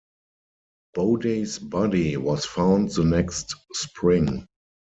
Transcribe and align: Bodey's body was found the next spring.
Bodey's 0.97 1.59
body 1.59 2.17
was 2.17 2.43
found 2.43 2.89
the 2.89 3.03
next 3.03 3.53
spring. 3.73 4.47